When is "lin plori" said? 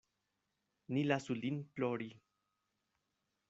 1.43-2.11